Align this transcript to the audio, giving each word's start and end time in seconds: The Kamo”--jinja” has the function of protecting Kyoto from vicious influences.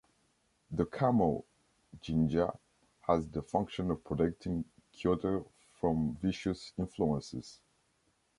The 0.71 0.87
Kamo”--jinja” 0.87 2.57
has 3.01 3.27
the 3.29 3.43
function 3.43 3.91
of 3.91 4.03
protecting 4.03 4.65
Kyoto 4.93 5.45
from 5.79 6.15
vicious 6.19 6.73
influences. 6.75 7.59